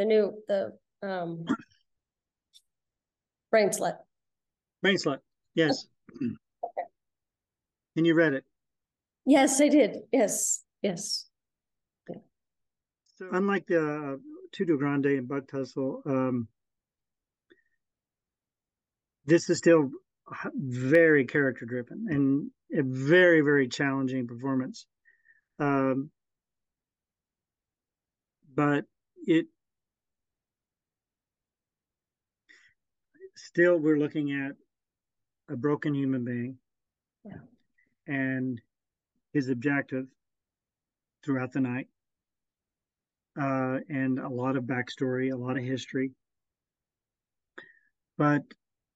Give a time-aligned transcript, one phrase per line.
[0.00, 0.72] the new, the,
[1.02, 1.44] um,
[3.50, 3.98] brain slut.
[4.80, 5.18] Brain Slut,
[5.54, 5.84] yes.
[7.96, 8.44] And you read it.
[9.26, 9.98] Yes, I did.
[10.10, 11.26] Yes, yes.
[13.16, 14.16] So unlike the uh,
[14.52, 16.48] Tutu Grande and Bug Tussle, um,
[19.26, 19.90] this is still
[20.54, 24.86] very character driven and a very, very challenging performance.
[25.58, 26.10] Um,
[28.54, 28.86] but
[29.26, 29.44] it
[33.50, 34.52] still, we're looking at
[35.52, 36.58] a broken human being
[37.24, 37.40] Yeah.
[38.06, 38.62] and
[39.32, 40.06] his objective
[41.24, 41.88] throughout the night.
[43.36, 46.12] Uh, and a lot of backstory, a lot of history.
[48.16, 48.42] But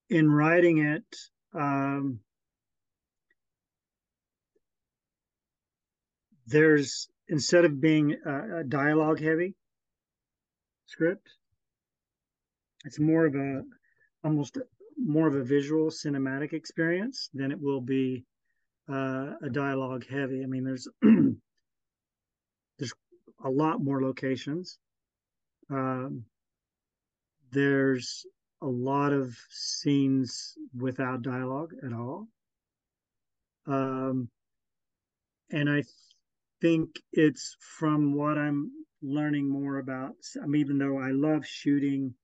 [0.08, 1.16] in writing it,
[1.52, 2.20] um,
[6.46, 9.56] there's instead of being a, a dialogue heavy
[10.86, 11.28] script,
[12.84, 13.62] it's more of a
[14.24, 14.58] almost
[14.96, 18.24] more of a visual cinematic experience than it will be
[18.90, 20.42] uh, a dialogue heavy.
[20.42, 20.88] I mean, there's
[22.78, 22.92] there's
[23.44, 24.78] a lot more locations.
[25.70, 26.24] Um,
[27.50, 28.26] there's
[28.62, 32.28] a lot of scenes without dialogue at all.
[33.66, 34.28] Um,
[35.50, 35.84] and I
[36.60, 38.70] think it's from what I'm
[39.02, 40.12] learning more about.
[40.42, 42.14] I mean, even though I love shooting,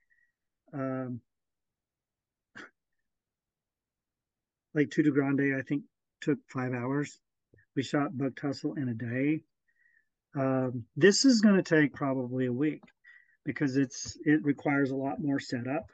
[0.72, 1.20] um,
[4.74, 5.82] like Tutu Grande, I think
[6.20, 7.18] took five hours.
[7.76, 9.40] We shot Bug Tussle in a day.
[10.36, 12.82] Um, this is going to take probably a week
[13.44, 15.86] because it's it requires a lot more setup.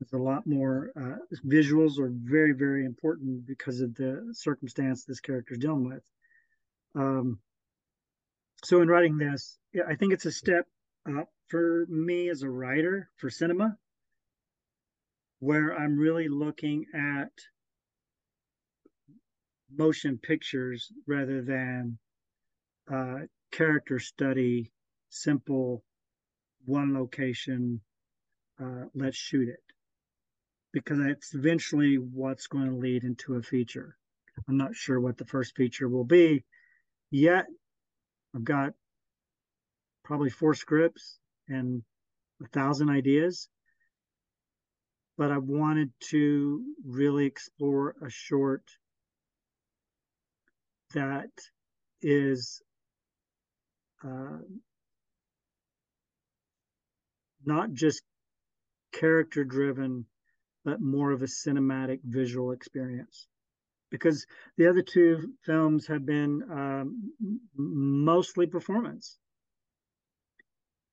[0.00, 5.20] There's a lot more uh, visuals are very very important because of the circumstance this
[5.20, 6.02] character is dealing with.
[6.94, 7.38] Um,
[8.64, 10.66] so in writing this, I think it's a step
[11.06, 13.76] up for me as a writer for cinema,
[15.38, 17.30] where I'm really looking at
[19.76, 21.98] motion pictures rather than
[22.92, 23.20] uh,
[23.52, 24.72] character study,
[25.08, 25.82] simple
[26.64, 27.80] one location,
[28.62, 29.62] uh, let's shoot it.
[30.72, 33.96] Because that's eventually what's going to lead into a feature.
[34.48, 36.44] I'm not sure what the first feature will be
[37.10, 37.46] yet.
[38.34, 38.72] I've got
[40.04, 41.82] probably four scripts and
[42.42, 43.48] a thousand ideas.
[45.18, 48.62] But I wanted to really explore a short
[50.94, 51.30] that
[52.02, 52.62] is
[54.04, 54.38] uh,
[57.44, 58.02] not just
[58.92, 60.06] character driven,
[60.64, 63.26] but more of a cinematic visual experience.
[63.90, 67.12] Because the other two films have been um,
[67.56, 69.18] mostly performance.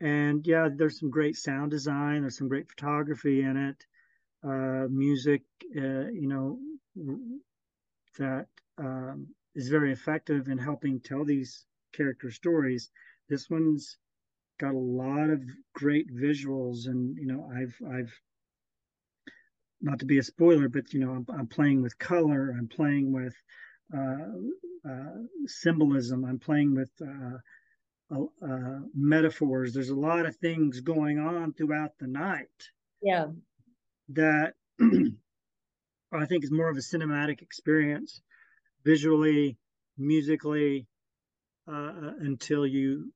[0.02, 3.86] And yeah, there's some great sound design, there's some great photography in it,
[4.44, 5.42] uh, music,
[5.76, 6.60] uh, you know,
[8.18, 8.48] that
[8.78, 12.92] um, is very effective in helping tell these character stories.
[13.28, 13.98] This one's
[14.60, 15.42] got a lot of
[15.74, 18.14] great visuals, and you know, I've I've
[19.82, 23.12] not to be a spoiler, but you know, I'm, I'm playing with color, I'm playing
[23.12, 23.36] with
[23.96, 29.74] uh, uh, symbolism, I'm playing with uh, uh metaphors.
[29.74, 32.70] There's a lot of things going on throughout the night.
[33.02, 33.26] Yeah,
[34.10, 34.54] that
[36.12, 38.22] I think is more of a cinematic experience
[38.88, 39.58] visually,
[39.98, 40.88] musically,
[41.68, 43.12] uh, until you.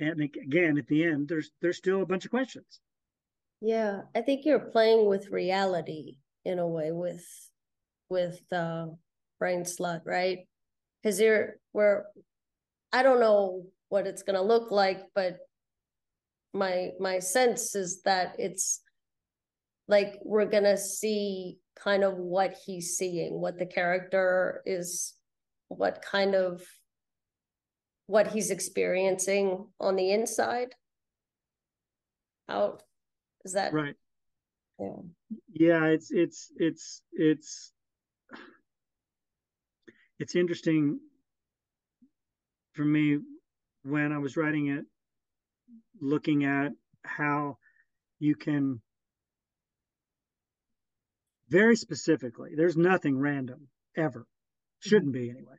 [0.00, 2.80] And again, at the end, there's there's still a bunch of questions.
[3.60, 7.24] Yeah, I think you're playing with reality in a way with
[8.08, 8.86] with uh,
[9.38, 10.38] brain slut, right?
[11.02, 12.06] Because you're where
[12.92, 15.38] I don't know what it's gonna look like, but
[16.52, 18.82] my my sense is that it's
[19.86, 25.14] like we're gonna see kind of what he's seeing, what the character is,
[25.68, 26.62] what kind of
[28.06, 30.74] what he's experiencing on the inside.
[32.48, 32.78] How
[33.44, 33.94] is that right?
[34.78, 34.96] Yeah.
[35.52, 37.72] Yeah, it's it's it's it's
[40.18, 40.98] it's interesting
[42.72, 43.18] for me
[43.84, 44.84] when I was writing it,
[46.00, 46.72] looking at
[47.04, 47.58] how
[48.18, 48.80] you can
[51.50, 52.54] very specifically.
[52.56, 54.26] There's nothing random ever.
[54.80, 55.56] Shouldn't be anyway.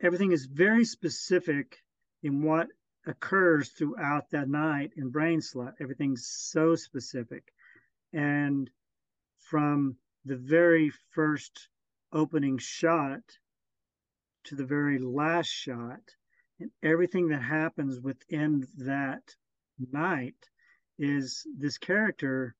[0.00, 1.82] Everything is very specific
[2.22, 2.68] in what
[3.06, 5.72] occurs throughout that night in Brain Slut.
[5.80, 7.52] Everything's so specific.
[8.12, 8.70] And
[9.38, 11.68] from the very first
[12.12, 13.22] opening shot
[14.44, 16.02] to the very last shot,
[16.58, 19.22] And everything that happens within that
[19.92, 20.48] night
[20.98, 22.54] is this character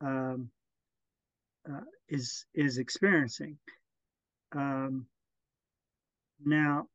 [0.00, 0.50] um,
[1.70, 3.58] uh, is is experiencing.
[4.52, 5.06] Um,
[6.44, 6.86] now,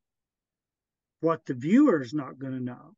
[1.22, 2.96] what the viewer is not going to know,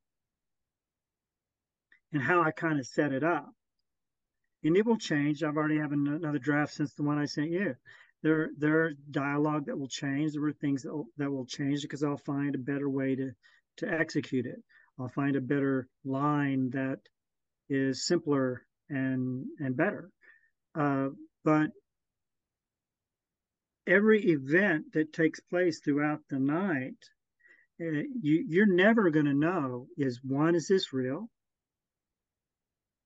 [2.13, 3.49] and how I kind of set it up,
[4.63, 5.43] and it will change.
[5.43, 7.75] I've already have another draft since the one I sent you.
[8.23, 10.33] There, there dialogue that will change.
[10.33, 13.31] There are things that will, that will change because I'll find a better way to
[13.77, 14.63] to execute it.
[14.99, 16.99] I'll find a better line that
[17.69, 20.09] is simpler and and better.
[20.75, 21.09] Uh,
[21.43, 21.71] but
[23.87, 26.97] every event that takes place throughout the night,
[27.81, 31.29] uh, you, you're never going to know is one, is this real?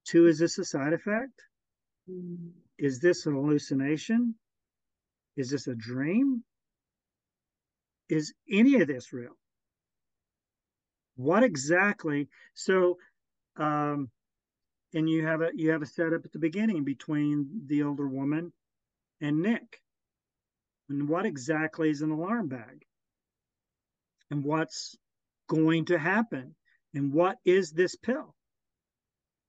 [0.08, 1.34] Two, is this a side effect?
[2.10, 2.52] Mm.
[2.78, 4.36] Is this an hallucination?
[5.38, 6.44] Is this a dream?
[8.10, 9.38] Is any of this real?
[11.16, 12.28] What exactly?
[12.56, 12.98] So,
[13.58, 14.10] um,
[14.94, 18.52] and you have a you have a setup at the beginning between the older woman
[19.20, 19.82] and Nick.
[20.90, 22.86] And what exactly is an alarm bag?
[24.30, 24.98] And what's
[25.48, 26.56] going to happen?
[26.94, 28.36] And what is this pill?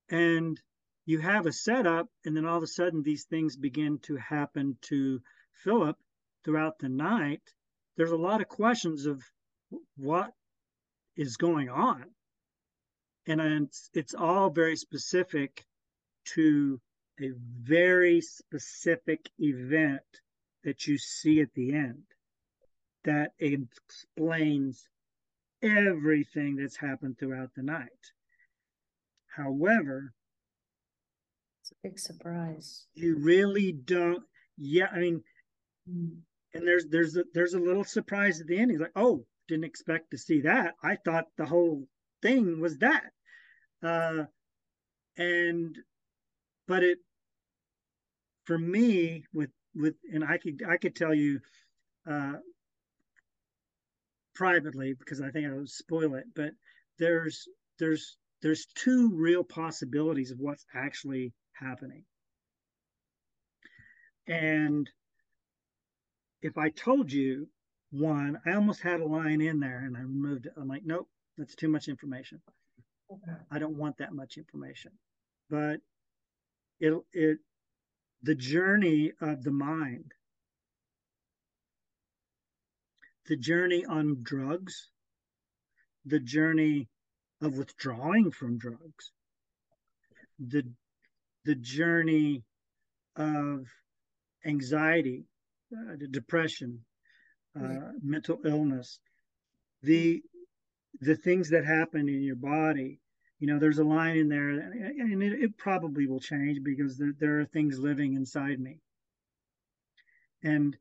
[0.08, 0.60] And
[1.04, 4.78] you have a setup, and then all of a sudden these things begin to happen
[4.82, 5.20] to
[5.64, 5.96] Philip
[6.44, 7.42] throughout the night.
[7.96, 9.22] There's a lot of questions of
[9.96, 10.32] what
[11.16, 12.04] is going on
[13.26, 15.64] and it's, it's all very specific
[16.34, 16.80] to
[17.20, 17.30] a
[17.62, 20.02] very specific event
[20.64, 22.02] that you see at the end
[23.04, 24.88] that explains
[25.62, 27.88] everything that's happened throughout the night.
[29.36, 30.12] However,
[31.60, 32.86] it's a big surprise.
[32.94, 34.22] You really don't.
[34.58, 35.22] Yeah, I mean,
[35.86, 38.70] and there's there's a, there's a little surprise at the end.
[38.70, 40.74] He's like, "Oh, didn't expect to see that.
[40.82, 41.86] I thought the whole
[42.22, 43.10] thing was that.
[43.82, 44.24] Uh,
[45.16, 45.76] and
[46.66, 46.98] but it
[48.44, 51.40] for me with with and I could I could tell you
[52.08, 52.34] uh,
[54.34, 56.52] privately because I think I would spoil it, but
[56.98, 57.46] there's
[57.78, 62.04] there's there's two real possibilities of what's actually happening.
[64.26, 64.88] And
[66.42, 67.48] if I told you
[67.90, 70.52] one, I almost had a line in there and I removed it.
[70.56, 72.40] I'm like, nope, that's too much information.
[73.11, 73.38] Okay.
[73.50, 74.93] I don't want that much information.
[75.50, 75.81] But
[76.81, 77.38] it it
[78.23, 80.12] the journey of the mind,
[83.26, 84.90] the journey on drugs,
[86.05, 86.88] the journey
[87.40, 89.12] of withdrawing from drugs,
[90.38, 90.64] the
[91.44, 92.44] the journey
[93.17, 93.67] of
[94.46, 95.25] anxiety,
[95.76, 96.84] uh, depression,
[97.61, 98.99] uh, mental illness,
[99.82, 100.23] the
[101.00, 103.00] the things that happen in your body.
[103.38, 107.12] You know, there's a line in there, and it, it probably will change because there,
[107.18, 108.78] there are things living inside me,
[110.44, 110.76] and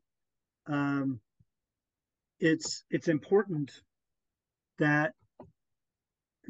[0.68, 1.20] um,
[2.38, 3.72] it's it's important
[4.78, 5.14] that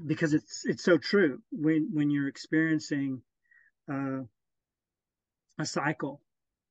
[0.06, 3.22] because it's it's so true when when you're experiencing
[3.90, 4.20] uh,
[5.58, 6.20] a cycle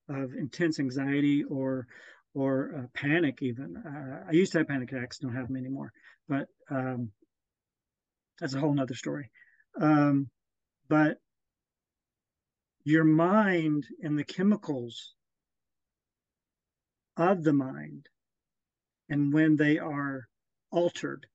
[0.09, 1.87] of intense anxiety or
[2.33, 3.75] or uh, panic even.
[3.77, 5.91] Uh, I used to have panic attacks, don't have them anymore,
[6.27, 7.11] but um,
[8.39, 9.29] that's a whole nother story.
[9.79, 10.29] Um,
[10.87, 11.17] but
[12.83, 15.13] your mind and the chemicals
[17.17, 18.07] of the mind,
[19.09, 20.27] and when they are
[20.71, 21.27] altered,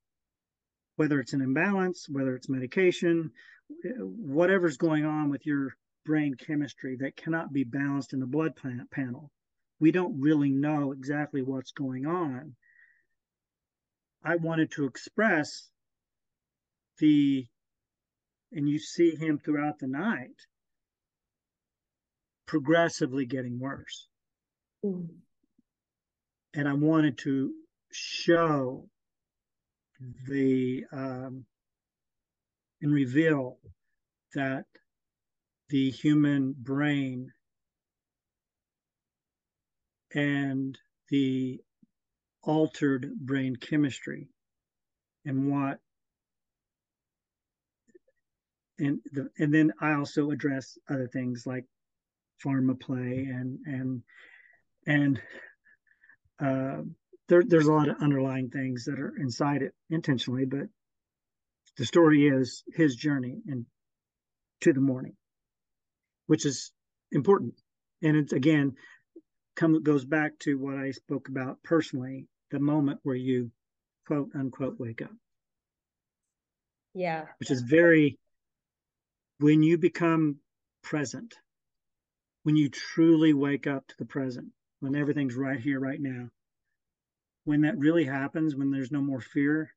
[0.96, 3.30] whether it's an imbalance, whether it's medication,
[3.98, 8.52] whatever's going on with your brain chemistry that cannot be balanced in the blood
[8.90, 9.30] panel,
[9.78, 12.54] we don't really know exactly what's going on.
[14.24, 15.68] I wanted to express
[16.98, 17.46] the,
[18.52, 20.34] and you see him throughout the night,
[22.46, 24.08] progressively getting worse.
[24.84, 25.08] Mm.
[26.54, 27.52] And I wanted to
[27.92, 28.88] show
[30.28, 31.44] the, um,
[32.80, 33.58] and reveal
[34.34, 34.64] that
[35.68, 37.32] the human brain
[40.14, 40.78] and
[41.10, 41.60] the
[42.42, 44.28] altered brain chemistry
[45.24, 45.78] and what
[48.78, 51.64] and the, and then I also address other things like
[52.44, 54.02] pharma play and and
[54.86, 55.20] and
[56.38, 56.82] uh,
[57.28, 60.68] there, there's a lot of underlying things that are inside it intentionally, but
[61.76, 63.66] the story is his journey and
[64.60, 65.14] to the morning,
[66.26, 66.72] which is
[67.10, 67.54] important.
[68.02, 68.74] And it's again
[69.56, 73.50] come goes back to what I spoke about personally, the moment where you
[74.06, 75.12] quote unquote wake up.
[76.94, 77.26] Yeah.
[77.38, 78.18] Which is very,
[79.38, 80.36] when you become
[80.82, 81.34] present,
[82.44, 84.48] when you truly wake up to the present,
[84.80, 86.28] when everything's right here, right now,
[87.44, 89.72] when that really happens, when there's no more fear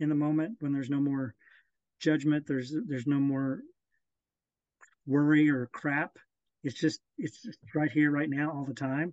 [0.00, 1.34] in the moment, when there's no more
[2.00, 3.60] judgment, there's there's no more
[5.06, 6.18] worry or crap.
[6.64, 9.12] It's just it's just right here, right now, all the time.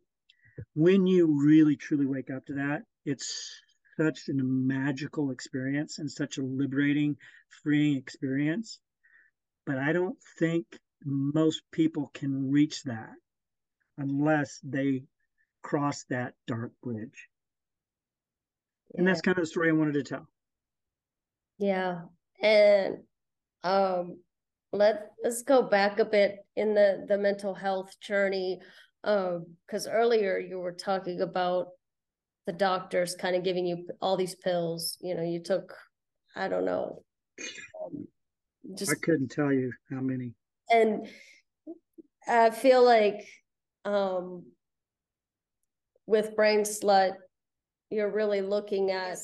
[0.74, 3.62] When you really truly wake up to that, it's
[3.98, 7.18] such a magical experience and such a liberating,
[7.62, 8.80] freeing experience.
[9.66, 10.66] But I don't think
[11.04, 13.12] most people can reach that
[13.98, 15.04] unless they
[15.62, 17.28] cross that dark bridge.
[18.94, 19.00] Yeah.
[19.00, 20.28] And that's kind of the story I wanted to tell.
[21.58, 22.02] Yeah.
[22.42, 23.04] And
[23.64, 24.18] um
[24.72, 28.60] let let's go back a bit in the the mental health journey
[29.04, 31.68] um because earlier you were talking about
[32.48, 35.74] the doctors kind of giving you all these pills you know you took
[36.36, 37.04] i don't know
[37.86, 38.08] um,
[38.76, 40.34] just i couldn't tell you how many.
[40.70, 41.08] And
[42.28, 43.26] i feel like
[43.84, 44.44] um
[46.06, 47.14] with brain slut
[47.90, 49.18] you're really looking at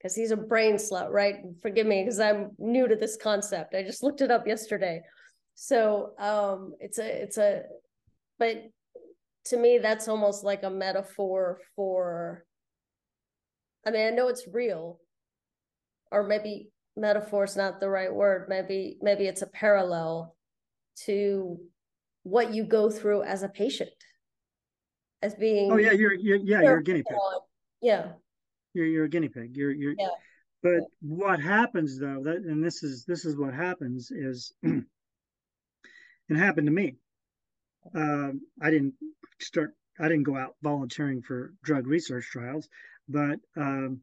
[0.00, 1.36] because he's a brain slut right?
[1.60, 3.74] Forgive me because i'm new to this concept.
[3.74, 5.02] I just looked it up yesterday.
[5.54, 7.62] So um it's a it's a
[8.38, 8.62] but
[9.46, 12.44] to me that's almost like a metaphor for
[13.86, 15.00] i mean i know it's real
[16.10, 18.46] or maybe metaphor is not the right word.
[18.48, 20.36] Maybe maybe it's a parallel
[21.04, 21.58] to
[22.22, 23.90] what you go through as a patient
[25.22, 27.16] as being oh yeah you're, you're yeah you're a guinea pig.
[27.80, 28.12] Yeah
[28.74, 30.08] you're you're a guinea pig you're you're yeah.
[30.62, 30.80] but yeah.
[31.00, 36.72] what happens though that and this is this is what happens is it happened to
[36.72, 36.96] me
[37.94, 38.94] um, i didn't
[39.40, 42.68] start i didn't go out volunteering for drug research trials
[43.08, 44.00] but um,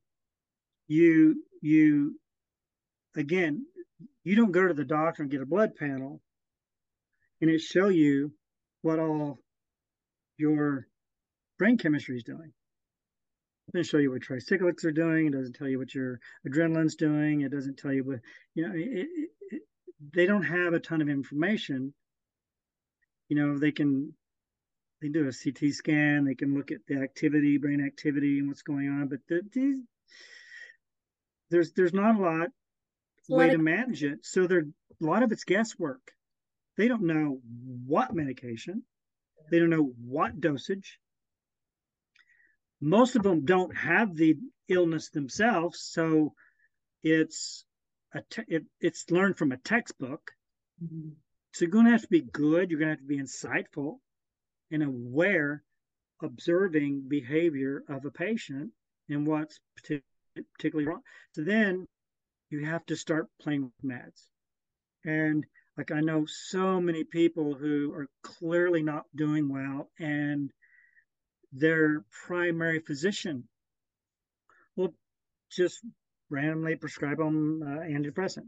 [0.87, 2.19] you you
[3.15, 3.65] again
[4.23, 6.21] you don't go to the doctor and get a blood panel
[7.41, 8.31] and it show you
[8.81, 9.37] what all
[10.37, 10.87] your
[11.57, 12.51] brain chemistry is doing
[13.73, 17.41] doesn't show you what tricyclics are doing it doesn't tell you what your adrenaline's doing
[17.41, 18.19] it doesn't tell you what
[18.55, 19.61] you know it, it, it,
[20.13, 21.93] they don't have a ton of information
[23.29, 24.13] you know they can
[25.01, 26.25] they do a CT scan.
[26.25, 29.07] They can look at the activity, brain activity, and what's going on.
[29.07, 29.77] But the, these,
[31.49, 32.47] there's there's not a lot
[33.29, 34.25] way to manage it.
[34.25, 36.11] So there a lot of it's guesswork.
[36.77, 37.39] They don't know
[37.85, 38.83] what medication.
[39.51, 40.99] They don't know what dosage.
[42.79, 46.33] Most of them don't have the illness themselves, so
[47.03, 47.65] it's
[48.13, 50.31] a te- it, it's learned from a textbook.
[50.83, 51.09] Mm-hmm.
[51.53, 52.69] So you're going to have to be good.
[52.69, 53.97] You're going to have to be insightful
[54.69, 55.63] and aware,
[56.21, 58.71] observing behavior of a patient
[59.09, 61.01] and what's particularly wrong.
[61.33, 61.87] So then
[62.49, 64.21] you have to start playing with meds.
[65.03, 65.45] And
[65.77, 70.51] like I know so many people who are clearly not doing well, and
[71.51, 73.47] their primary physician
[74.75, 74.93] will
[75.49, 75.83] just
[76.29, 78.47] randomly prescribe them uh, antidepressant.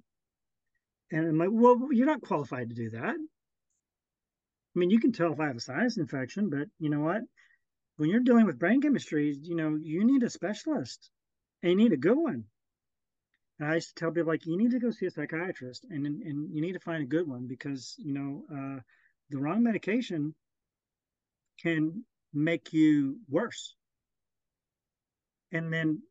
[1.12, 3.16] And I'm like, well, you're not qualified to do that.
[3.16, 7.22] I mean, you can tell if I have a sinus infection, but you know what?
[7.98, 11.10] When you're dealing with brain chemistry, you know, you need a specialist
[11.64, 12.46] and you need a good one.
[13.60, 16.06] And I used to tell people like, you need to go see a psychiatrist and,
[16.06, 18.80] and you need to find a good one because, you know, uh,
[19.30, 20.34] the wrong medication
[21.62, 23.74] can make you worse.
[25.52, 26.02] And then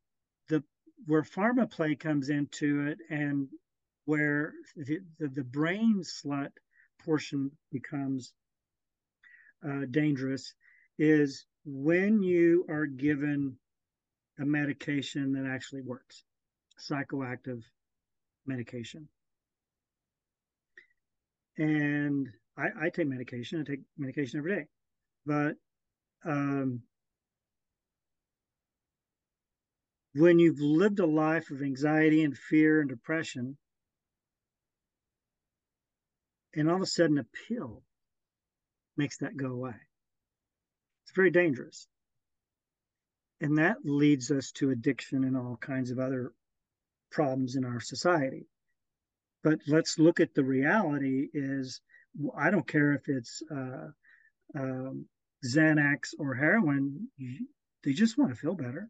[0.49, 0.65] the,
[1.07, 3.49] where pharma play comes into it and
[4.05, 6.51] where the, the, the brain slut
[7.05, 8.33] portion becomes
[9.67, 10.55] uh, dangerous
[10.99, 13.57] is when you are given
[14.41, 16.25] a medication that actually works,
[16.81, 17.63] psychoactive
[18.47, 19.09] medication.
[21.57, 23.61] And I, I take medication.
[23.61, 24.67] I take medication every day,
[25.27, 25.57] but
[26.25, 26.83] um,
[30.15, 33.57] when you've lived a life of anxiety and fear and depression,
[36.55, 37.83] and all of a sudden a pill
[38.97, 39.75] makes that go away.
[41.05, 41.87] It's very dangerous.
[43.41, 46.33] And that leads us to addiction and all kinds of other
[47.11, 48.49] problems in our society.
[49.45, 51.81] But let's look at the reality is
[52.37, 53.89] I don't care if it's uh,
[54.57, 55.07] um,
[55.45, 57.09] Xanax or heroin,
[57.85, 58.89] they just want to feel better.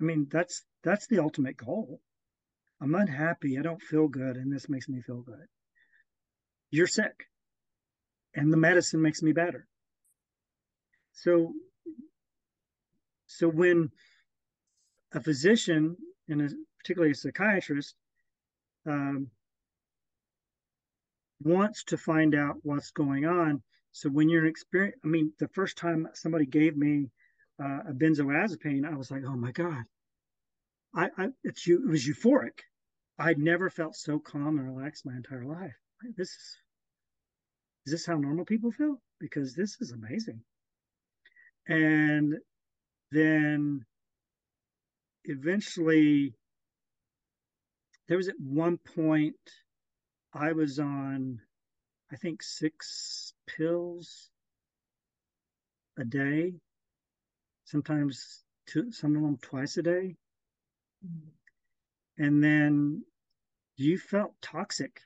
[0.00, 2.00] I mean, that's that's the ultimate goal.
[2.80, 5.46] I'm unhappy, I don't feel good, and this makes me feel good.
[6.70, 7.26] You're sick
[8.36, 9.66] and the medicine makes me better.
[11.14, 11.54] So,
[13.26, 13.90] so when
[15.12, 15.96] a physician
[16.28, 16.48] and a,
[16.78, 17.94] particularly a psychiatrist
[18.86, 19.28] um,
[21.42, 23.62] wants to find out what's going on.
[23.96, 27.08] So when you're experience, I mean, the first time somebody gave me
[27.58, 29.84] uh, a benzodiazepine, I was like, oh my god,
[30.94, 32.60] I, I it's you, it was euphoric.
[33.18, 35.72] I'd never felt so calm and relaxed my entire life.
[36.14, 36.58] This is
[37.86, 39.00] is this how normal people feel?
[39.18, 40.42] Because this is amazing.
[41.66, 42.34] And
[43.12, 43.86] then
[45.24, 46.34] eventually
[48.08, 49.40] there was at one point
[50.34, 51.40] I was on,
[52.12, 54.30] I think, six pills
[55.98, 56.54] a day,
[57.64, 60.16] sometimes two, some of them twice a day.
[61.04, 62.24] Mm-hmm.
[62.24, 63.04] And then
[63.76, 65.00] you felt toxic.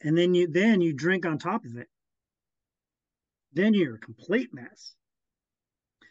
[0.00, 1.88] And then you then you drink on top of it.
[3.52, 4.94] Then you're a complete mess.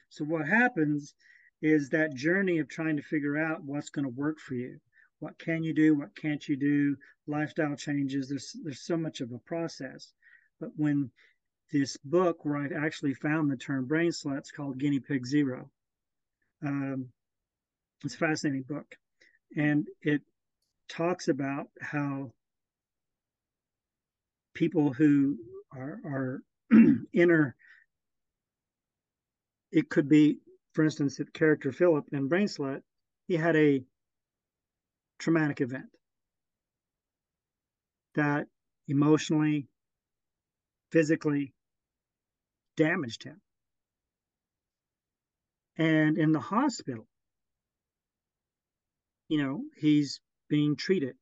[0.10, 1.14] So what happens
[1.62, 4.80] is that journey of trying to figure out what's going to work for you.
[5.20, 5.96] What can you do?
[5.96, 6.96] What can't you do?
[7.28, 8.30] Lifestyle changes.
[8.30, 10.14] There's there's so much of a process.
[10.60, 11.12] But when
[11.72, 15.70] this book where I've actually found the term brain sluts called Guinea Pig Zero.
[16.64, 17.10] Um,
[18.04, 18.96] it's a fascinating book.
[19.56, 20.22] And it
[20.88, 22.32] talks about how
[24.54, 25.38] people who
[25.76, 26.42] are, are
[27.14, 27.56] inner,
[29.72, 30.40] it could be
[30.78, 32.84] for instance, the character Philip in Brain Slut,
[33.28, 33.84] he had a
[35.20, 35.90] traumatic event
[38.16, 38.48] that
[38.88, 39.68] emotionally,
[40.92, 41.54] physically
[42.76, 43.40] damaged him.
[45.78, 47.06] And in the hospital,
[49.28, 50.20] you know, he's
[50.50, 51.16] being treated.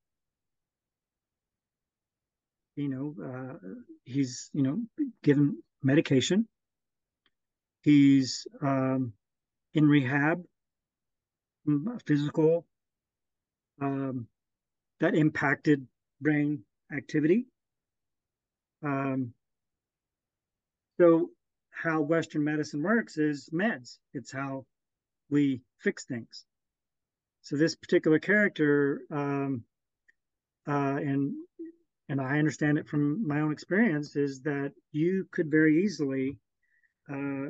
[2.76, 3.70] You know, uh,
[4.04, 4.80] he's, you know,
[5.24, 6.48] given medication.
[7.82, 9.14] He's um,
[9.74, 10.44] in rehab,
[11.68, 12.66] mm, physical,
[13.82, 14.28] um,
[15.00, 15.88] that impacted
[16.22, 16.64] brain
[16.96, 17.46] activity.
[18.84, 19.34] Um,
[21.00, 21.30] so,
[21.72, 23.98] how Western medicine works is meds.
[24.14, 24.66] It's how
[25.30, 26.46] we fix things.
[27.42, 29.64] So, this particular character, um,
[30.68, 31.34] uh, and
[32.08, 36.38] and I understand it from my own experience, is that you could very easily
[37.10, 37.50] uh,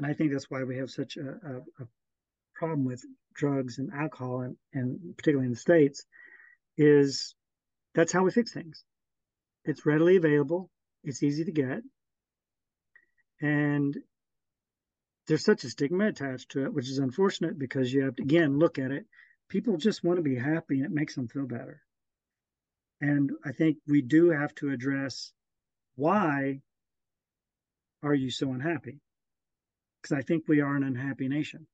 [0.00, 1.86] and I think that's why we have such a, a, a
[2.54, 3.04] problem with
[3.40, 6.04] drugs and alcohol, and, and particularly in the states,
[6.76, 7.34] is
[7.94, 8.84] that's how we fix things.
[9.64, 10.70] It's readily available.
[11.02, 11.82] It's easy to get,
[13.40, 13.96] and
[15.26, 18.58] there's such a stigma attached to it, which is unfortunate because you have to again
[18.58, 19.06] look at it.
[19.48, 21.82] People just want to be happy, and it makes them feel better.
[23.00, 25.32] And I think we do have to address
[25.96, 26.60] why
[28.02, 29.00] are you so unhappy?
[30.00, 31.66] because I think we are an unhappy nation.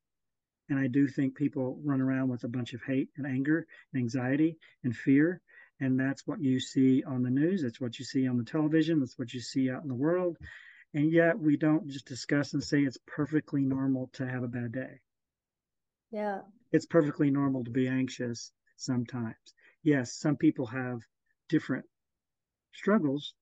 [0.68, 4.02] And I do think people run around with a bunch of hate and anger and
[4.02, 5.40] anxiety and fear.
[5.80, 7.62] And that's what you see on the news.
[7.62, 8.98] That's what you see on the television.
[8.98, 10.38] That's what you see out in the world.
[10.94, 14.72] And yet we don't just discuss and say it's perfectly normal to have a bad
[14.72, 15.00] day.
[16.10, 16.40] Yeah.
[16.72, 19.36] It's perfectly normal to be anxious sometimes.
[19.82, 21.00] Yes, some people have
[21.48, 21.84] different
[22.72, 23.34] struggles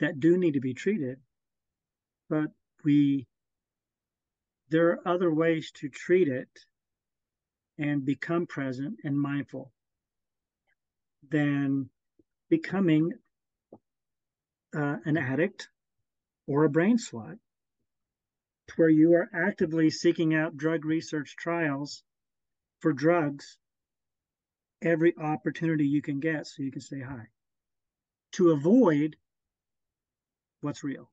[0.00, 1.20] that do need to be treated,
[2.28, 2.50] but
[2.84, 3.27] we
[4.70, 6.48] there are other ways to treat it
[7.78, 9.72] and become present and mindful
[11.30, 11.88] than
[12.48, 13.12] becoming
[14.76, 15.68] uh, an addict
[16.46, 17.38] or a brain slut,
[18.76, 22.02] where you are actively seeking out drug research trials
[22.80, 23.56] for drugs
[24.82, 27.26] every opportunity you can get so you can stay high
[28.32, 29.16] to avoid
[30.60, 31.10] what's real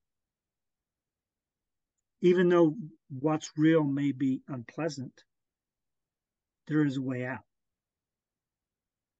[2.25, 2.75] even though
[3.19, 5.13] what's real may be unpleasant,
[6.67, 7.43] there is a way out.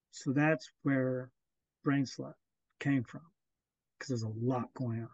[0.10, 1.30] So that's where
[1.84, 2.34] Brain Slut
[2.80, 3.22] came from,
[3.94, 5.10] because there's a lot going on.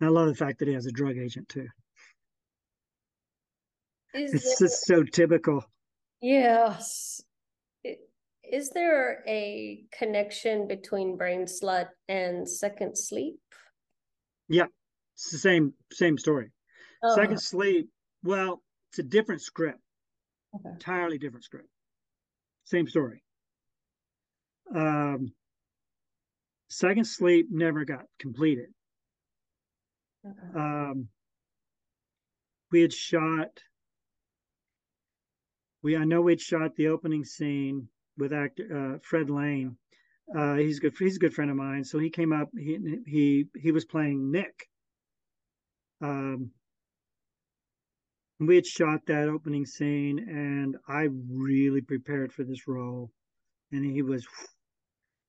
[0.00, 1.68] And I love the fact that he has a drug agent too.
[4.14, 5.62] Is it's there, just so typical.
[6.22, 7.20] Yes.
[8.50, 13.38] Is there a connection between Brain Slut and Second Sleep?
[14.48, 14.66] Yeah,
[15.20, 16.50] it's the same same story.
[17.04, 17.14] Oh.
[17.14, 17.90] Second Sleep,
[18.22, 19.78] well, it's a different script.
[20.54, 20.70] Okay.
[20.70, 21.68] Entirely different script.
[22.64, 23.22] Same story.
[24.74, 25.32] Um,
[26.68, 28.68] Second Sleep never got completed.
[30.26, 30.58] Okay.
[30.58, 31.08] Um,
[32.72, 33.60] we had shot.
[35.82, 39.76] We I know we'd shot the opening scene with actor uh, Fred Lane.
[40.34, 40.94] Uh, he's good.
[40.98, 41.84] He's a good friend of mine.
[41.84, 42.48] So he came up.
[42.56, 44.69] He he he was playing Nick
[46.00, 46.50] um,
[48.40, 53.10] we had shot that opening scene, and I really prepared for this role,
[53.70, 54.24] and he was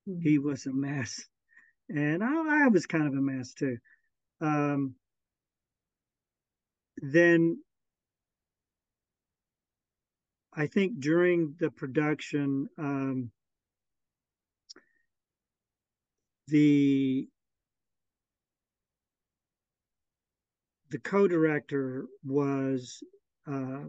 [0.07, 0.21] mm-hmm.
[0.21, 1.21] he was a mess,
[1.89, 3.77] and I, I, was kind of a mess too.
[4.39, 4.95] Um,
[7.01, 7.57] then
[10.53, 13.31] I think during the production, um,
[16.47, 17.27] the
[20.91, 23.03] the co-director was
[23.47, 23.85] uh,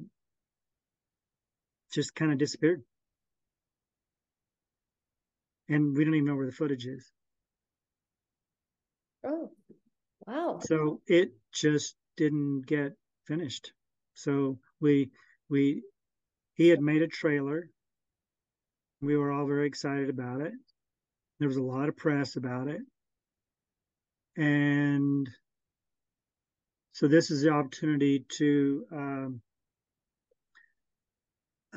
[1.93, 2.83] just kind of disappeared,
[5.69, 7.11] and we don't even know where the footage is.
[9.25, 9.51] Oh,
[10.27, 10.61] wow!
[10.65, 12.93] So it just didn't get
[13.27, 13.73] finished.
[14.15, 15.11] So we
[15.49, 15.83] we
[16.55, 17.69] he had made a trailer.
[19.01, 20.53] We were all very excited about it.
[21.39, 22.83] There was a lot of press about it.
[24.37, 25.29] And
[26.93, 29.41] so this is the opportunity to um,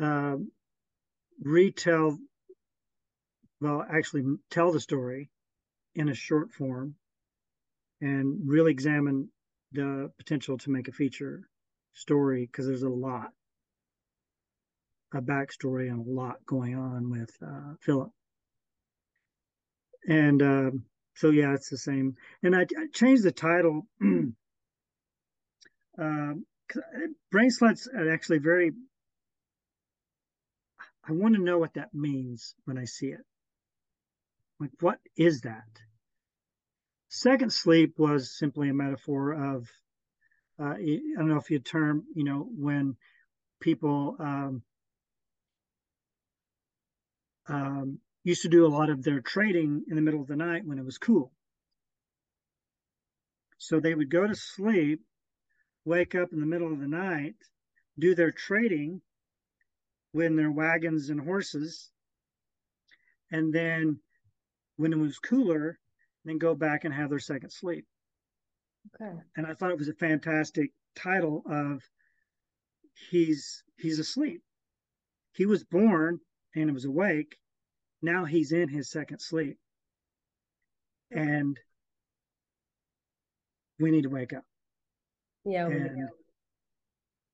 [0.02, 0.36] uh,
[1.42, 2.18] retell,
[3.62, 5.30] well, actually tell the story
[5.96, 6.96] in a short form
[8.02, 9.30] and really examine
[9.72, 11.48] the potential to make a feature
[11.94, 13.32] story because there's a lot
[15.14, 18.12] a backstory and a lot going on with uh, Philip.
[20.08, 20.72] And uh,
[21.16, 22.16] so, yeah, it's the same.
[22.44, 23.88] And I, I changed the title.
[25.98, 26.34] uh,
[27.32, 28.72] brain slut's actually very.
[31.08, 33.22] I want to know what that means when I see it.
[34.60, 35.68] Like, what is that?
[37.10, 39.70] Second sleep was simply a metaphor of,
[40.60, 42.98] uh, I don't know if you term, you know, when
[43.62, 44.64] people um,
[47.48, 50.66] um, used to do a lot of their trading in the middle of the night
[50.66, 51.32] when it was cool.
[53.58, 55.02] So they would go to sleep,
[55.86, 57.36] wake up in the middle of the night,
[57.98, 59.02] do their trading
[60.12, 61.92] when their wagons and horses,
[63.32, 64.00] and then
[64.78, 65.80] when it was cooler,
[66.26, 67.86] then go back and have their second sleep.
[69.02, 69.12] Okay.
[69.36, 71.82] And I thought it was a fantastic title of
[73.10, 74.42] he's he's asleep.
[75.34, 76.20] He was born
[76.56, 77.38] and was awake.
[78.02, 79.58] Now he's in his second sleep.
[81.12, 81.60] And
[83.80, 84.44] we need to wake up.
[85.46, 85.68] Yeah.
[85.68, 86.10] And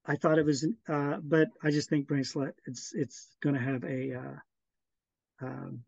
[0.05, 3.61] I thought it was, uh, but I just think Brain Slut, it's, it's going to
[3.61, 5.83] have a, uh, um,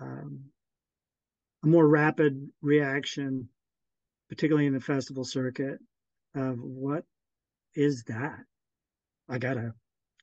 [0.00, 0.44] um,
[1.62, 3.48] a more rapid reaction,
[4.28, 5.78] particularly in the festival circuit
[6.34, 7.04] of what
[7.74, 8.38] is that?
[9.28, 9.72] I gotta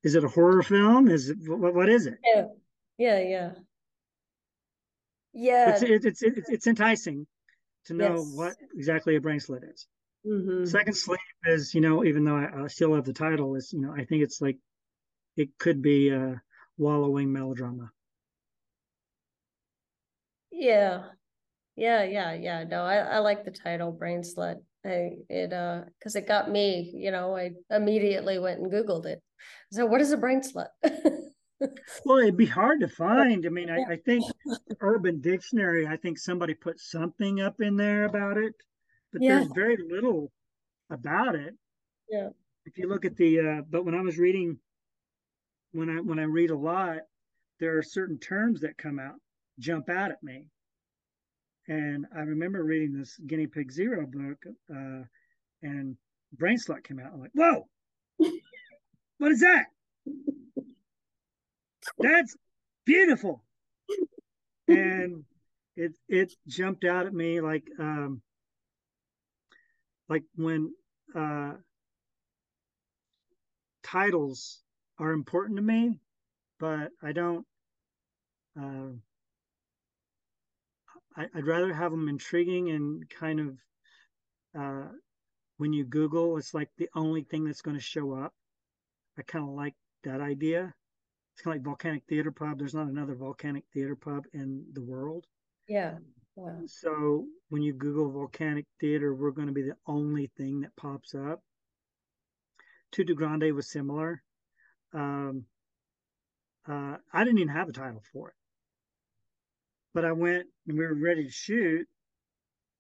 [0.04, 1.08] is it a horror film?
[1.08, 1.74] Is it what?
[1.74, 2.18] What is it?
[2.24, 2.46] Yeah,
[2.98, 3.52] yeah, yeah.
[5.34, 7.26] Yeah, it's it's it's, it's enticing
[7.86, 8.34] to know yes.
[8.36, 9.88] what exactly a brain slut is.
[10.26, 10.66] Mm-hmm.
[10.66, 13.82] Second sleep is, you know, even though I, I, still have the title, is you
[13.82, 14.58] know, I think it's like
[15.36, 16.42] it could be a
[16.78, 17.92] wallowing melodrama.
[20.52, 21.04] Yeah,
[21.76, 22.64] yeah, yeah, yeah.
[22.66, 24.58] No, I, I like the title, Brain Slut.
[24.86, 29.22] I it uh because it got me, you know, I immediately went and Googled it.
[29.72, 30.68] So what is a brain slut?
[32.06, 33.46] well, it'd be hard to find.
[33.46, 34.24] I mean, I, I think
[34.82, 38.54] Urban Dictionary, I think somebody put something up in there about it,
[39.12, 39.40] but yeah.
[39.40, 40.32] there's very little
[40.90, 41.56] about it.
[42.10, 42.30] Yeah.
[42.66, 44.60] If you look at the uh but when I was reading
[45.72, 47.00] when I when I read a lot,
[47.60, 49.16] there are certain terms that come out,
[49.60, 50.48] jump out at me.
[51.68, 54.38] And I remember reading this Guinea Pig Zero book,
[54.74, 55.04] uh,
[55.62, 55.96] and
[56.34, 57.14] Brain Slut came out.
[57.14, 57.68] I'm like, whoa,
[59.18, 59.66] what is that?
[61.98, 62.36] That's
[62.86, 63.44] beautiful.
[64.68, 65.24] And
[65.76, 68.22] it it jumped out at me like um,
[70.10, 70.74] like when
[71.16, 71.54] uh,
[73.84, 74.62] titles
[75.00, 76.00] are important to me,
[76.60, 77.46] but I don't.
[78.60, 78.92] Uh,
[81.16, 83.58] I, would rather have them intriguing and kind of
[84.58, 84.88] uh,
[85.58, 88.34] when you Google, it's like the only thing that's going to show up.
[89.18, 90.74] I kind of like that idea.
[91.34, 92.58] It's kind of like Volcanic Theater Pub.
[92.58, 95.26] There's not another Volcanic Theater Pub in the world.
[95.68, 95.96] Yeah.
[96.66, 101.14] So when you Google Volcanic Theater, we're going to be the only thing that pops
[101.14, 101.42] up.
[102.92, 104.22] Tutu Grande was similar.
[104.94, 105.46] Um,
[106.68, 108.36] uh, I didn't even have a title for it.
[109.94, 111.88] But I went and we were ready to shoot,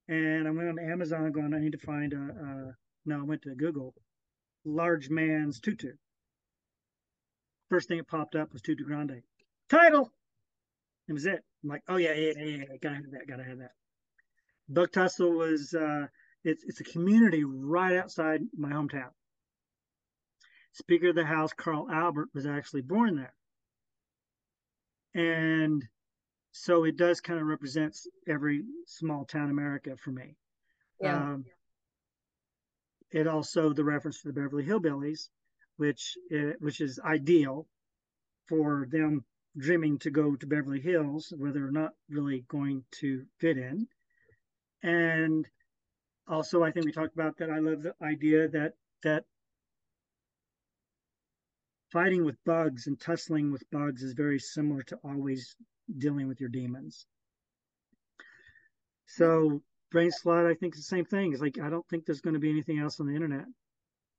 [0.08, 3.42] and I went on Amazon going, I need to find a, a no, I went
[3.44, 3.94] to Google,
[4.64, 5.94] large man's tutu.
[7.72, 9.22] First thing that popped up was Tutu Grande.
[9.70, 10.12] Title!
[11.08, 11.42] It was it.
[11.64, 13.72] I'm like, oh yeah, yeah, yeah, yeah, gotta have that, gotta have that.
[14.68, 16.08] Bug Tussle was uh,
[16.44, 19.12] it's it's a community right outside my hometown.
[20.74, 23.34] Speaker of the House Carl Albert was actually born there,
[25.16, 25.82] and
[26.52, 30.36] so it does kind of represents every small town America for me.
[31.00, 31.16] Yeah.
[31.16, 31.46] Um,
[33.12, 35.30] it also the reference to the Beverly Hillbillies,
[35.78, 37.68] which uh, which is ideal
[38.48, 39.24] for them
[39.58, 43.88] dreaming to go to Beverly Hills, where they're not really going to fit in.
[44.84, 45.46] And
[46.28, 47.50] also, I think we talked about that.
[47.50, 49.26] I love the idea that that
[51.92, 55.56] fighting with bugs and tussling with bugs is very similar to always
[55.98, 57.06] dealing with your demons.
[59.08, 61.34] So brain slut, I think, is the same thing.
[61.34, 63.46] It's like I don't think there's going to be anything else on the internet.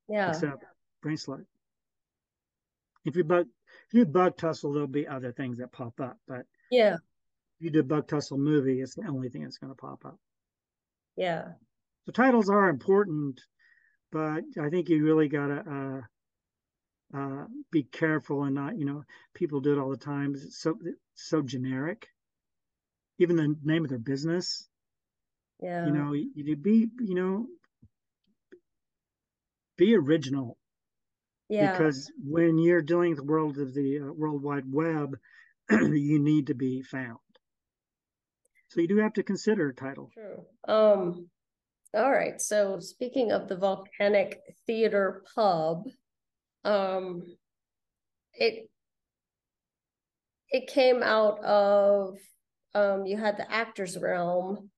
[0.09, 0.31] Yeah.
[0.31, 0.65] Except
[1.03, 1.45] brain slut.
[3.05, 3.47] If you bug
[3.88, 6.17] if you bug tussle, there'll be other things that pop up.
[6.27, 6.95] But yeah.
[6.95, 10.19] If you do bug tussle movie, it's the only thing that's going to pop up.
[11.17, 11.53] Yeah.
[12.07, 13.41] The titles are important,
[14.11, 16.03] but I think you really gotta
[17.15, 20.35] uh, uh, be careful and not, you know, people do it all the time.
[20.35, 22.09] It's so it's so generic.
[23.19, 24.67] Even the name of their business.
[25.61, 25.87] Yeah.
[25.87, 27.47] You know, you, you be, you know,
[29.77, 30.59] be original.
[31.53, 31.73] Yeah.
[31.73, 35.19] Because when you're dealing with the world of the uh, World Wide Web,
[35.71, 37.19] you need to be found.
[38.69, 40.11] So you do have to consider a title.
[40.15, 40.47] True.
[40.67, 41.29] Um.
[41.93, 42.41] All right.
[42.41, 45.85] So speaking of the Volcanic Theater Pub,
[46.65, 47.23] um,
[48.33, 48.71] it
[50.49, 52.17] it came out of
[52.75, 54.71] um, you had the actors realm,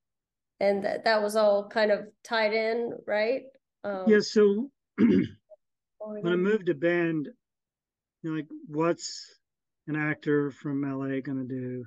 [0.58, 3.42] and that that was all kind of tied in, right?
[3.84, 4.18] Um, yeah.
[4.18, 4.72] So
[6.06, 7.28] when I moved to Bend,
[8.22, 9.38] you know, like what's
[9.86, 11.84] an actor from LA going to do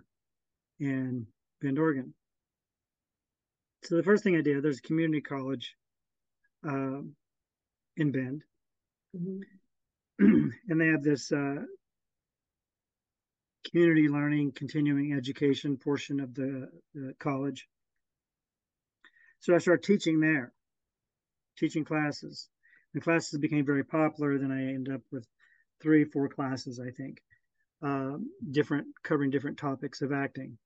[0.80, 1.28] in
[1.62, 2.14] Bend, Oregon?
[3.84, 5.76] So the first thing I did, there's a community college
[6.68, 7.02] uh,
[7.96, 8.44] in Bend.
[9.16, 9.40] Mm-hmm.
[10.70, 11.64] and they have this uh,
[13.70, 17.68] community learning, continuing education portion of the, the college.
[19.40, 20.52] So I started teaching there,
[21.58, 22.50] teaching classes.
[22.98, 24.40] The classes became very popular.
[24.40, 25.28] Then I ended up with
[25.80, 27.22] three, four classes, I think,
[27.84, 28.18] uh,
[28.50, 30.58] different covering different topics of acting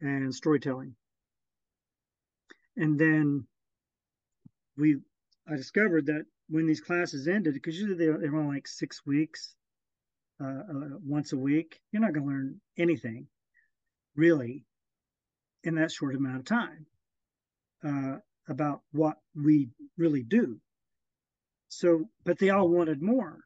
[0.00, 0.96] and storytelling.
[2.76, 3.46] And then
[4.76, 4.96] we,
[5.48, 9.54] I discovered that when these classes ended, because usually they, they run like six weeks,
[10.42, 13.28] uh, uh, once a week, you're not going to learn anything
[14.16, 14.64] really
[15.62, 16.86] in that short amount of time
[17.84, 18.16] uh,
[18.48, 20.60] about what we really do.
[21.74, 23.38] So, but they all wanted more.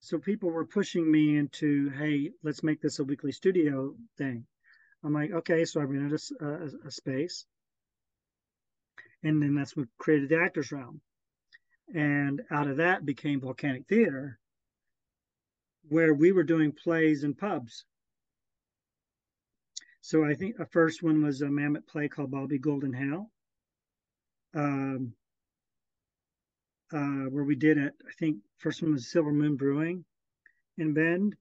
[0.00, 4.46] So people were pushing me into, hey, let's make this a weekly studio thing.
[5.04, 7.44] I'm like, okay, so I rented a, a, a space.
[9.22, 11.02] And then that's what created the Actors Realm.
[11.94, 14.38] And out of that became Volcanic Theater,
[15.86, 17.84] where we were doing plays in pubs.
[20.00, 23.30] So I think the first one was a Mamet play called Bobby Gould in Hell,
[24.54, 25.12] um,
[26.92, 27.94] uh, where we did it.
[28.06, 30.04] I think first one was Silver Moon Brewing
[30.76, 31.36] in Bend,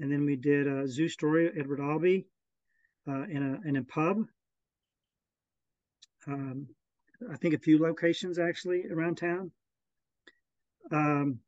[0.00, 2.26] and then we did a Zoo Story, Edward Albee,
[3.08, 4.26] uh, in a in a pub.
[6.26, 6.68] Um,
[7.32, 9.50] I think a few locations actually around town.
[10.90, 11.40] Um,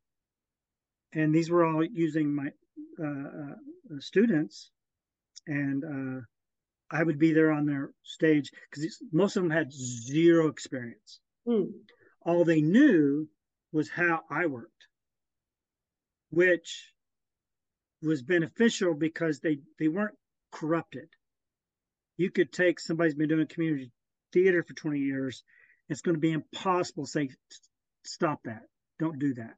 [1.13, 2.51] and these were all using my
[3.01, 4.71] uh, uh, students,
[5.47, 6.21] and uh,
[6.91, 11.19] I would be there on their stage because most of them had zero experience.
[11.47, 11.71] Mm.
[12.21, 13.29] All they knew
[13.71, 14.87] was how I worked,
[16.29, 16.93] which
[18.01, 20.17] was beneficial because they they weren't
[20.51, 21.09] corrupted.
[22.17, 23.91] You could take somebody's been doing community
[24.31, 25.43] theater for 20 years,
[25.87, 27.29] it's going to be impossible to say
[28.03, 28.63] stop that
[28.99, 29.55] don't do that.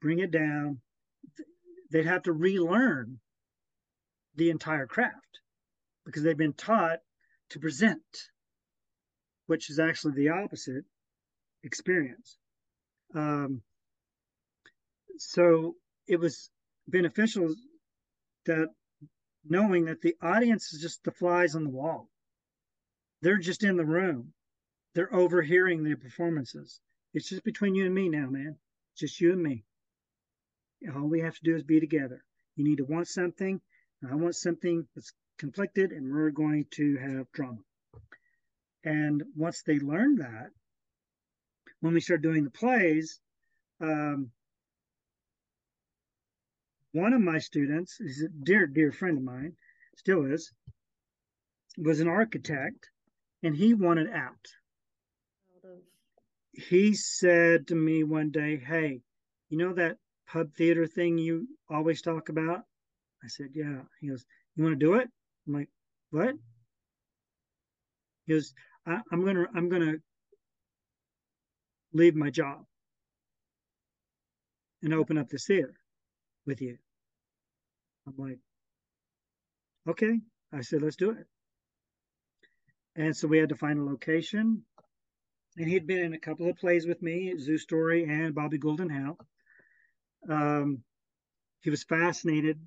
[0.00, 0.80] Bring it down.
[1.90, 3.20] They'd have to relearn
[4.34, 5.40] the entire craft
[6.04, 6.98] because they've been taught
[7.50, 8.30] to present,
[9.46, 10.84] which is actually the opposite
[11.62, 12.36] experience.
[13.14, 13.62] Um,
[15.18, 15.74] so
[16.06, 16.50] it was
[16.88, 17.54] beneficial
[18.46, 18.68] that
[19.44, 22.08] knowing that the audience is just the flies on the wall.
[23.22, 24.32] They're just in the room.
[24.94, 26.80] They're overhearing their performances.
[27.14, 28.56] It's just between you and me now, man.
[28.96, 29.64] Just you and me.
[30.94, 32.22] All we have to do is be together.
[32.56, 33.60] You need to want something.
[34.08, 37.58] I want something that's conflicted, and we're going to have drama.
[38.84, 40.50] And once they learn that,
[41.86, 43.20] when we started doing the plays,
[43.80, 44.32] um,
[46.90, 49.52] one of my students is a dear, dear friend of mine,
[49.96, 50.50] still is,
[51.78, 52.90] was an architect,
[53.44, 54.46] and he wanted out.
[56.52, 59.02] he said to me one day, Hey,
[59.48, 62.62] you know that pub theater thing you always talk about?
[63.22, 63.82] I said, Yeah.
[64.00, 64.24] He goes,
[64.56, 65.08] You want to do it?
[65.46, 65.68] I'm like,
[66.10, 66.34] What?
[68.26, 68.54] He goes,
[68.86, 69.98] I, I'm gonna I'm gonna
[71.96, 72.64] leave my job
[74.82, 75.74] and open up this theater
[76.46, 76.78] with you.
[78.06, 78.38] I'm like,
[79.88, 80.20] okay.
[80.52, 81.26] I said, let's do it.
[82.94, 84.62] And so we had to find a location.
[85.58, 88.80] And he'd been in a couple of plays with me, Zoo Story and Bobby Gould
[88.80, 89.18] in Hell.
[90.28, 90.82] Um,
[91.62, 92.60] he was fascinated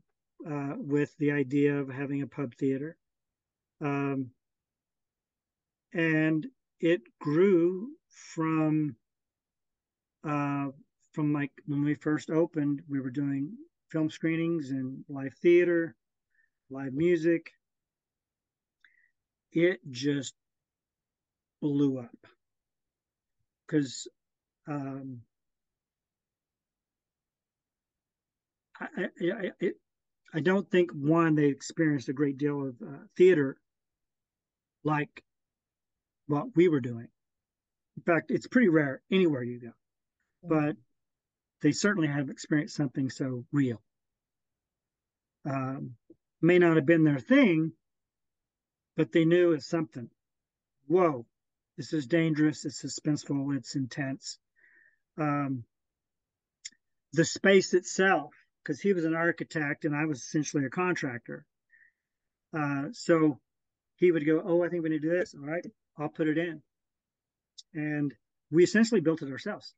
[0.50, 2.98] uh, with the idea of having a pub theater.
[3.82, 4.32] Um,
[5.94, 6.46] and
[6.80, 7.90] it grew
[8.34, 8.96] from
[10.28, 10.68] uh,
[11.14, 13.52] from like when we first opened, we were doing
[13.90, 15.96] film screenings and live theater,
[16.70, 17.52] live music.
[19.52, 20.36] It just
[21.62, 22.28] blew up
[23.66, 24.08] because
[24.68, 25.22] um,
[28.80, 29.72] I, I, I,
[30.36, 33.58] I, don't think one they experienced a great deal of uh, theater
[34.84, 35.24] like
[36.28, 37.08] what we were doing.
[37.98, 39.72] In fact, it's pretty rare anywhere you go,
[40.44, 40.76] but
[41.62, 43.82] they certainly have experienced something so real.
[45.46, 45.96] Um,
[46.42, 47.74] may not have been their thing,
[48.96, 50.10] but they knew it's something.
[50.88, 51.26] Whoa,
[51.78, 54.38] this is dangerous, it's suspenseful, it's intense.
[55.18, 55.64] Um,
[57.14, 61.46] the space itself, because he was an architect and I was essentially a contractor.
[62.58, 63.40] Uh, so
[63.96, 65.36] he would go, Oh, I think we need to do this.
[65.36, 65.66] All right,
[65.98, 66.62] I'll put it in.
[67.74, 68.14] And
[68.52, 69.74] we essentially built it ourselves.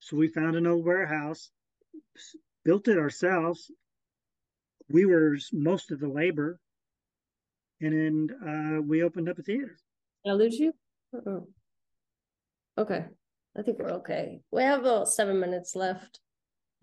[0.00, 1.50] So we found an old warehouse,
[2.64, 3.70] built it ourselves.
[4.88, 6.58] We were most of the labor,
[7.80, 9.76] and then uh, we opened up a theater.
[10.24, 10.72] Did I lose you?
[11.14, 11.46] Oh.
[12.78, 13.04] Okay,
[13.56, 14.40] I think we're okay.
[14.50, 16.20] We have about seven minutes left.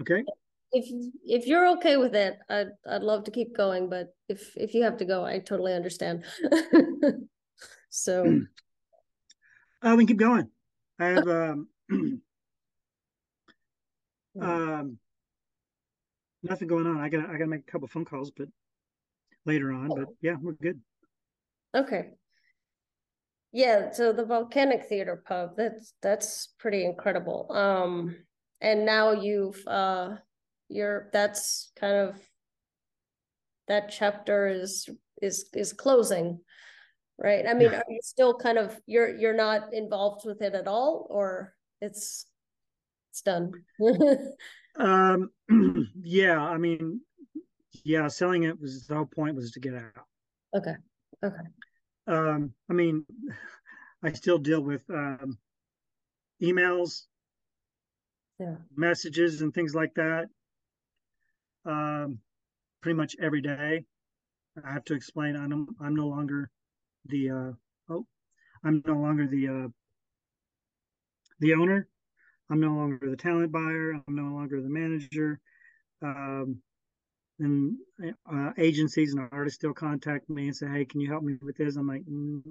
[0.02, 0.24] Okay.
[0.72, 0.86] If
[1.26, 4.84] if you're okay with it, I'd I'd love to keep going, but if if you
[4.84, 6.24] have to go, I totally understand.
[7.90, 8.42] so.
[9.80, 10.50] Uh, we can keep going.
[11.00, 11.68] I have um,
[14.42, 14.98] Um,
[16.44, 17.00] nothing going on.
[17.00, 18.48] I gotta I got to make a couple phone calls, but
[19.46, 19.90] later on.
[19.90, 20.80] But yeah, we're good.
[21.76, 22.10] Okay.
[23.54, 27.48] Yeah, so the Volcanic Theater Pub, that's that's pretty incredible.
[27.50, 28.16] Um,
[28.62, 30.18] and now you've uh,
[30.70, 32.20] you're that's kind of
[33.68, 34.90] that chapter is
[35.22, 36.40] is is closing,
[37.18, 37.46] right?
[37.48, 37.80] I mean, yeah.
[37.80, 42.26] are you still kind of you're you're not involved with it at all, or it's
[43.18, 43.52] it's done.
[44.78, 45.30] um,
[46.02, 47.02] yeah, I mean,
[47.84, 50.06] yeah, selling it was the whole point was to get out.
[50.56, 50.76] Okay.
[51.24, 51.36] Okay.
[52.08, 53.06] Um, I mean,
[54.04, 55.38] I still deal with um,
[56.42, 57.04] emails,
[58.40, 60.28] yeah, messages, and things like that.
[61.66, 62.20] Um,
[62.82, 63.84] pretty much every day.
[64.64, 65.36] I have to explain.
[65.36, 66.50] I'm I'm no longer
[67.06, 67.52] the uh,
[67.90, 68.06] oh,
[68.64, 69.68] I'm no longer the uh,
[71.40, 71.88] the owner.
[72.50, 73.94] I'm no longer the talent buyer.
[73.94, 75.40] I'm no longer the manager.
[76.02, 76.62] Um,
[77.40, 77.78] and
[78.32, 81.58] uh, agencies and artists still contact me and say, "Hey, can you help me with
[81.58, 82.42] this?" I'm like, mm,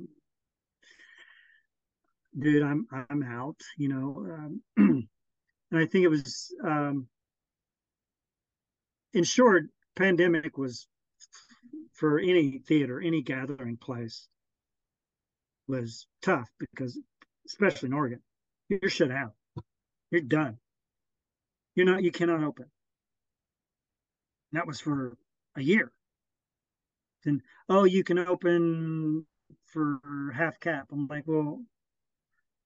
[2.38, 7.08] "Dude, I'm I'm out." You know, um, and I think it was, um,
[9.12, 9.64] in short,
[9.96, 10.86] pandemic was
[11.94, 14.28] for any theater, any gathering place
[15.66, 16.98] was tough because,
[17.46, 18.22] especially in Oregon,
[18.68, 19.32] you're shut out.
[20.10, 20.58] You're done.
[21.74, 22.66] You're not, you cannot open.
[24.50, 25.16] And that was for
[25.56, 25.92] a year.
[27.24, 29.26] Then, oh, you can open
[29.72, 30.00] for
[30.34, 30.86] half cap.
[30.92, 31.60] I'm like, well,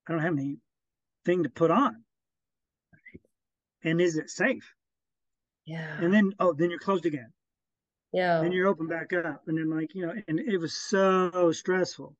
[0.07, 2.05] I don't have anything to put on.
[3.83, 4.74] And is it safe?
[5.64, 5.97] Yeah.
[5.99, 7.32] And then, oh, then you're closed again.
[8.12, 8.43] Yeah.
[8.43, 9.45] Then you're open back up.
[9.47, 12.14] And then, like, you know, and it was so stressful.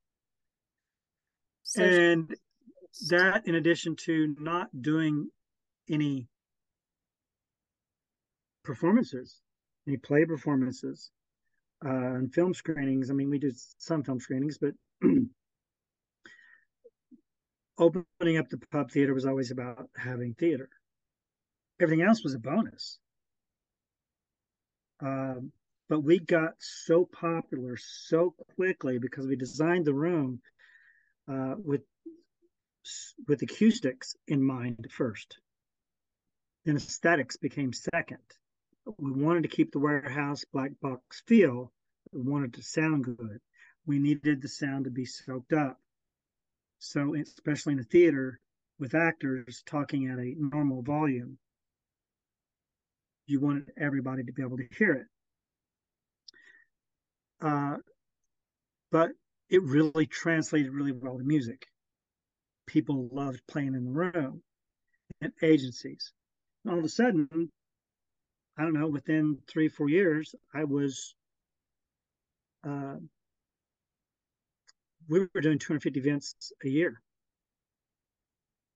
[1.65, 2.35] Such and
[3.09, 5.31] that in addition to not doing
[5.89, 6.29] any
[8.65, 9.41] performances,
[9.87, 11.11] any play performances,
[11.85, 13.11] uh, and film screenings.
[13.11, 14.75] I mean, we did some film screenings, but
[17.79, 20.69] opening up the pub theater was always about having theater.
[21.81, 22.99] Everything else was a bonus.
[25.03, 25.53] Um,
[25.89, 30.41] but we got so popular so quickly because we designed the room
[31.27, 31.81] uh, with
[33.27, 35.39] with acoustics in mind first.
[36.65, 38.19] Then aesthetics became second.
[38.99, 41.73] We wanted to keep the warehouse black box feel.
[42.13, 43.41] We wanted to sound good.
[43.87, 45.79] We needed the sound to be soaked up.
[46.79, 48.41] So, especially in the theater
[48.79, 51.39] with actors talking at a normal volume,
[53.27, 55.07] you wanted everybody to be able to hear it.
[57.43, 57.77] Uh,
[58.91, 59.11] but
[59.49, 61.67] it really translated really well to music.
[62.71, 64.45] People loved playing in the room
[65.21, 66.13] and agencies.
[66.65, 67.51] And all of a sudden,
[68.57, 71.17] I don't know, within three, four years, I was,
[72.65, 72.95] uh,
[75.09, 77.03] we were doing 250 events a year,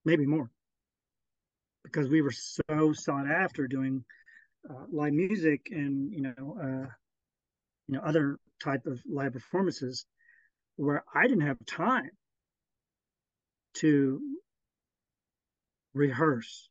[0.04, 0.50] maybe more,
[1.84, 4.04] because we were so sought after doing
[4.68, 6.88] uh, live music and, you know, uh,
[7.86, 10.04] you know, other type of live performances
[10.74, 12.10] where I didn't have time
[13.74, 14.20] to
[15.94, 16.68] rehearse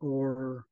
[0.00, 0.64] or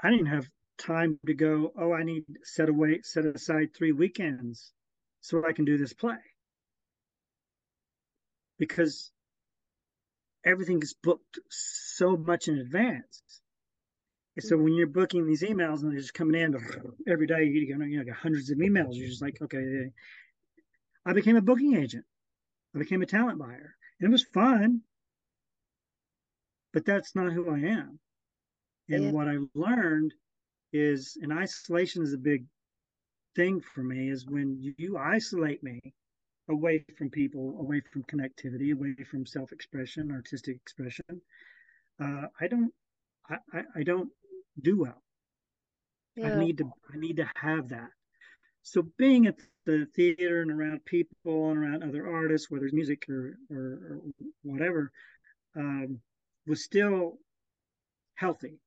[0.00, 4.72] I didn't have time to go, oh, I need set away, set aside three weekends
[5.20, 6.18] so I can do this play.
[8.58, 9.10] Because
[10.44, 13.22] everything is booked so much in advance.
[14.36, 16.54] And so when you're booking these emails and they're just coming in
[17.08, 18.90] every day, you know, you know, hundreds of emails.
[18.92, 19.90] You're just like, okay.
[21.04, 22.04] I became a booking agent.
[22.74, 23.74] I became a talent buyer.
[24.00, 24.82] And it was fun,
[26.72, 27.98] but that's not who I am.
[28.88, 29.10] And yeah.
[29.10, 30.14] what I learned
[30.72, 32.46] is, and isolation is a big
[33.34, 35.80] thing for me, is when you isolate me
[36.48, 41.20] away from people, away from connectivity, away from self-expression, artistic expression.
[42.02, 42.72] Uh, I don't,
[43.28, 44.10] I, I, I don't
[44.62, 45.02] do well.
[46.16, 46.34] Yeah.
[46.34, 47.90] I need to, I need to have that.
[48.70, 53.04] So being at the theater and around people and around other artists, whether it's music
[53.08, 54.00] or, or, or
[54.42, 54.92] whatever,
[55.56, 56.00] um,
[56.46, 57.18] was still
[58.14, 58.58] healthy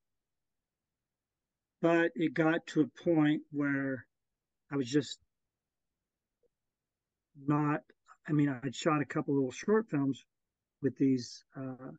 [1.82, 4.06] but it got to a point where
[4.72, 5.18] I was just
[7.46, 7.80] not.
[8.26, 10.24] I mean, I'd shot a couple little short films
[10.80, 11.90] with these, uh,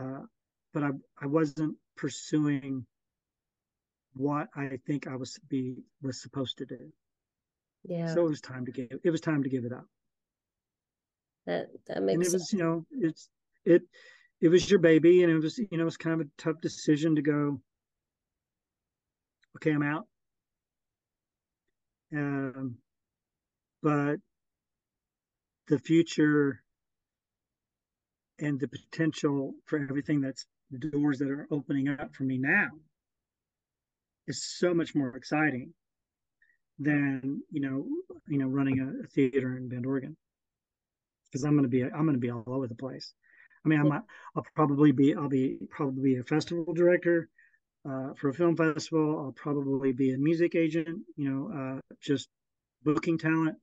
[0.00, 0.20] uh,
[0.72, 0.90] but I
[1.20, 2.86] I wasn't pursuing
[4.16, 6.92] what I think I was be was supposed to do.
[7.84, 8.12] Yeah.
[8.12, 8.88] So it was time to give.
[9.04, 9.86] It was time to give it up.
[11.46, 12.30] That that makes.
[12.30, 12.34] Sense.
[12.34, 13.28] And it was, you know, it's
[13.64, 13.82] it
[14.40, 16.60] it was your baby, and it was you know it was kind of a tough
[16.60, 17.60] decision to go
[19.56, 20.06] okay, I'm out.
[22.14, 22.76] Um,
[23.82, 24.16] but
[25.68, 26.62] the future
[28.38, 32.68] and the potential for everything that's the doors that are opening up for me now
[34.26, 35.72] is so much more exciting
[36.78, 37.86] than you know
[38.28, 40.16] you know running a, a theater in Bend, Oregon
[41.26, 43.12] because I'm going to be I'm going to be all over the place.
[43.64, 47.28] I mean, I'm I'll probably be I'll be probably a festival director
[47.88, 52.28] uh, for a film festival, I'll probably be a music agent, you know, uh, just
[52.82, 53.56] booking talent.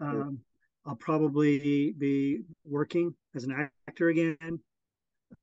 [0.00, 0.40] Um,
[0.86, 4.60] I'll probably be working as an actor again.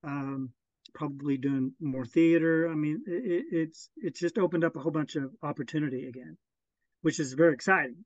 [0.04, 0.52] Um,
[0.98, 2.68] probably doing more theater.
[2.70, 6.38] I mean, it, it's it's just opened up a whole bunch of opportunity again,
[7.04, 8.04] which is very exciting.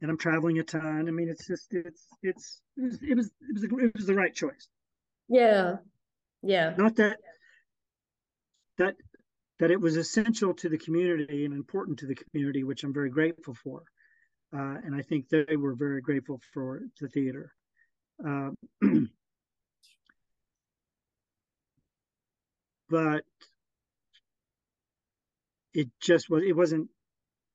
[0.00, 1.08] And I'm traveling a ton.
[1.08, 4.14] I mean, it's just it's it's it was it was it was, it was the
[4.14, 4.68] right choice.
[5.28, 5.76] Yeah,
[6.42, 6.74] yeah.
[6.78, 7.18] Not that
[8.78, 8.94] that
[9.58, 13.10] that it was essential to the community and important to the community, which I'm very
[13.10, 13.82] grateful for.
[14.56, 17.52] Uh, and I think they were very grateful for the theater.
[18.24, 18.50] Uh,
[22.88, 23.24] but
[25.74, 26.88] it just was it wasn't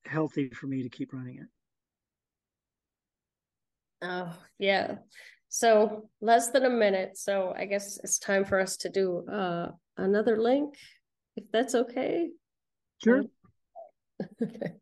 [0.05, 1.47] healthy for me to keep running it.
[4.01, 4.95] Oh yeah.
[5.49, 7.17] So less than a minute.
[7.17, 10.75] So I guess it's time for us to do uh, another link
[11.35, 12.29] if that's okay.
[13.03, 13.23] Sure.
[14.41, 14.73] okay.